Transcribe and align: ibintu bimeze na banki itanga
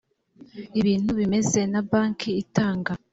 ibintu 0.79 1.09
bimeze 1.19 1.59
na 1.71 1.81
banki 1.89 2.31
itanga 2.43 2.91